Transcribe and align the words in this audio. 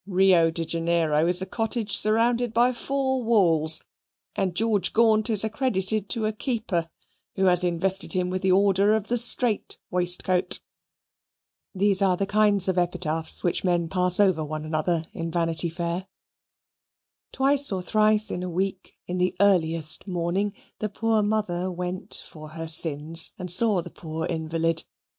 Rio 0.07 0.49
de 0.49 0.65
Janeiro 0.67 1.27
is 1.27 1.43
a 1.43 1.45
cottage 1.45 1.95
surrounded 1.95 2.55
by 2.55 2.73
four 2.73 3.21
walls, 3.23 3.83
and 4.35 4.55
George 4.55 4.93
Gaunt 4.93 5.29
is 5.29 5.43
accredited 5.43 6.09
to 6.09 6.25
a 6.25 6.33
keeper, 6.33 6.89
who 7.35 7.45
has 7.45 7.63
invested 7.63 8.13
him 8.13 8.31
with 8.31 8.41
the 8.41 8.51
order 8.51 8.95
of 8.95 9.09
the 9.09 9.17
Strait 9.19 9.77
Waistcoat." 9.91 10.59
These 11.75 12.01
are 12.01 12.17
the 12.17 12.25
kinds 12.25 12.67
of 12.67 12.79
epitaphs 12.79 13.43
which 13.43 13.63
men 13.63 13.89
pass 13.89 14.19
over 14.19 14.43
one 14.43 14.65
another 14.65 15.03
in 15.13 15.29
Vanity 15.29 15.69
Fair. 15.69 16.07
Twice 17.31 17.71
or 17.71 17.83
thrice 17.83 18.31
in 18.31 18.41
a 18.41 18.49
week, 18.49 18.95
in 19.05 19.19
the 19.19 19.35
earliest 19.39 20.07
morning, 20.07 20.53
the 20.79 20.89
poor 20.89 21.21
mother 21.21 21.69
went 21.71 22.23
for 22.25 22.47
her 22.49 22.69
sins 22.69 23.33
and 23.37 23.51
saw 23.51 23.83
the 23.83 23.91
poor 23.91 24.25
invalid. 24.25 24.83